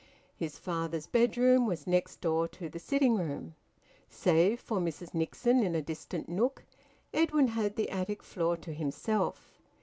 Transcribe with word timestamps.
His 0.35 0.57
father's 0.57 1.05
bedroom 1.05 1.67
was 1.67 1.85
next 1.85 2.21
door 2.21 2.47
to 2.47 2.69
the 2.69 2.79
sitting 2.79 3.17
room. 3.17 3.53
Save 4.09 4.59
for 4.59 4.79
Mrs 4.79 5.13
Nixon 5.13 5.61
in 5.61 5.75
a 5.75 5.81
distant 5.83 6.27
nook, 6.27 6.63
Edwin 7.13 7.49
had 7.49 7.75
the 7.75 7.91
attic 7.91 8.23
floor 8.23 8.57
to 8.57 8.73
himself. 8.73 9.59